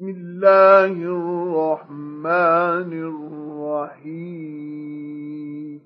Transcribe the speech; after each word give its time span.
بسم 0.00 0.08
الله 0.08 0.92
الرحمن 0.92 2.90
الرحيم. 4.00 5.80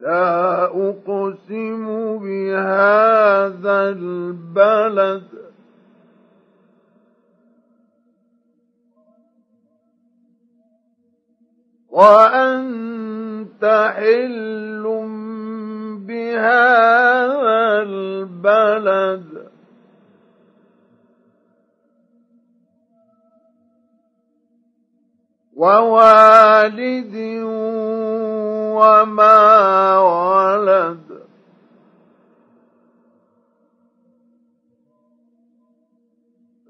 لا 0.00 0.64
أقسم 0.64 1.86
بهذا 2.18 3.88
البلد. 3.88 5.28
وأنت 11.88 13.64
حل 13.96 14.59
ووالد 25.60 27.16
وما 28.80 29.98
ولد. 29.98 30.98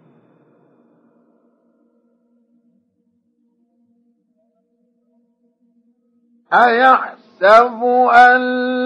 أيحسب 6.52 7.20
يحسب 7.40 7.84
أن 8.12 8.40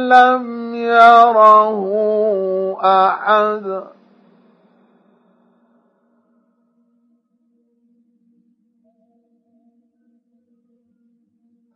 لم 0.09 0.75
يره 0.75 1.81
أحد؟ 2.85 3.85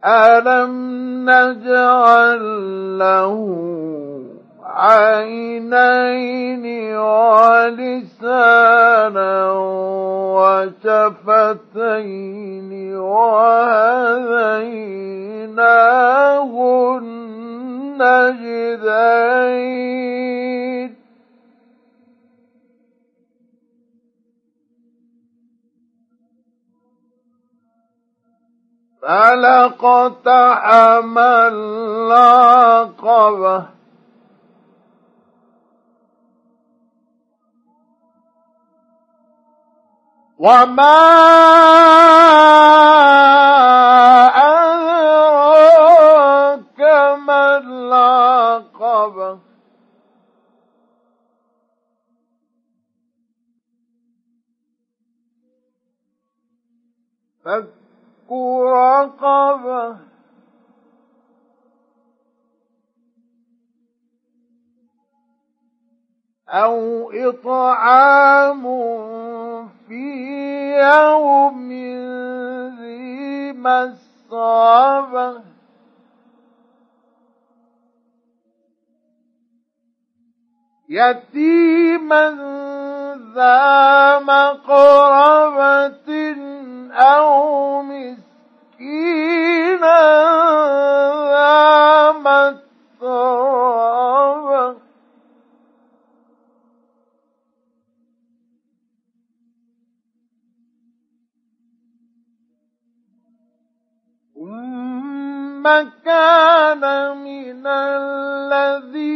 ألم 0.04 1.30
نجعل 1.30 2.42
له 2.98 3.34
عينين 4.64 6.64
ولسانا 7.98 9.28
وشفتين 11.58 12.70
وهديناه 12.98 13.78
النجدين 16.98 17.98
فلقتحم 29.02 30.38
العقبه 32.08 32.98
وما 40.38 40.98
أدراك 45.48 46.80
ما 47.26 47.56
العقبة 47.58 49.38
فك 57.44 57.87
رقبة 58.30 59.96
أو 66.48 67.10
إطعام 67.10 68.62
في 69.88 70.04
يوم 70.80 71.72
ذي 72.80 73.52
مسغبة 73.52 75.42
يتيما 80.88 82.30
ذا 83.34 84.18
مقربة 84.18 86.08
أو 86.92 87.77
كان 106.04 106.82
من 107.18 107.66
الذين 107.66 109.08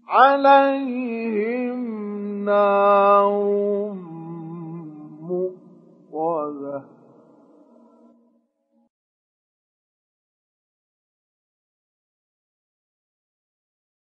عليهم 0.08 1.65
نار 2.46 4.05